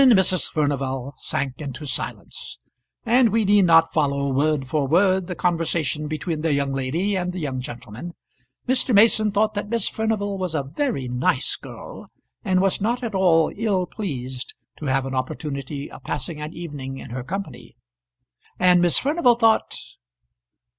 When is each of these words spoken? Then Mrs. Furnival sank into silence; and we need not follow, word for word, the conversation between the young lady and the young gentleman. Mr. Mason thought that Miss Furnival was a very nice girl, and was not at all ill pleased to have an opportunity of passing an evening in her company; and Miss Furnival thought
Then 0.01 0.13
Mrs. 0.13 0.51
Furnival 0.51 1.13
sank 1.21 1.61
into 1.61 1.85
silence; 1.85 2.57
and 3.05 3.29
we 3.29 3.45
need 3.45 3.65
not 3.65 3.93
follow, 3.93 4.29
word 4.33 4.65
for 4.65 4.87
word, 4.87 5.27
the 5.27 5.35
conversation 5.35 6.07
between 6.07 6.41
the 6.41 6.51
young 6.53 6.73
lady 6.73 7.15
and 7.15 7.31
the 7.31 7.37
young 7.39 7.59
gentleman. 7.61 8.15
Mr. 8.67 8.95
Mason 8.95 9.31
thought 9.31 9.53
that 9.53 9.69
Miss 9.69 9.87
Furnival 9.87 10.39
was 10.39 10.55
a 10.55 10.63
very 10.63 11.07
nice 11.07 11.55
girl, 11.55 12.07
and 12.43 12.61
was 12.63 12.81
not 12.81 13.03
at 13.03 13.13
all 13.13 13.53
ill 13.55 13.85
pleased 13.85 14.55
to 14.77 14.87
have 14.87 15.05
an 15.05 15.13
opportunity 15.13 15.91
of 15.91 16.03
passing 16.03 16.41
an 16.41 16.51
evening 16.51 16.97
in 16.97 17.11
her 17.11 17.23
company; 17.23 17.75
and 18.57 18.81
Miss 18.81 18.97
Furnival 18.97 19.35
thought 19.35 19.75